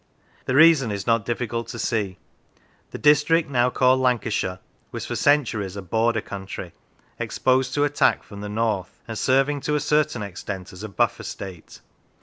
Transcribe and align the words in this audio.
The 0.45 0.55
reason 0.55 0.89
is 0.91 1.05
not 1.05 1.25
difficult 1.27 1.67
to 1.67 1.77
see. 1.77 2.17
The 2.89 2.97
district 2.97 3.51
now 3.51 3.69
called 3.69 3.99
Lan 3.99 4.17
cashire 4.17 4.57
was 4.91 5.05
for 5.05 5.15
centuries 5.15 5.75
a 5.75 5.83
Border 5.83 6.21
country, 6.21 6.71
exposed 7.19 7.75
to 7.75 7.83
attack 7.83 8.23
from 8.23 8.41
the 8.41 8.49
north, 8.49 8.99
and 9.07 9.15
serving 9.15 9.61
to 9.61 9.75
a 9.75 9.79
certain 9.79 10.23
extent 10.23 10.73
as 10.73 10.81
a 10.81 10.89
buffer 10.89 11.21
state. 11.21 11.81